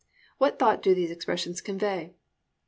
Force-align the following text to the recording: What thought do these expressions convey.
What 0.39 0.57
thought 0.57 0.81
do 0.81 0.95
these 0.95 1.11
expressions 1.11 1.61
convey. 1.61 2.15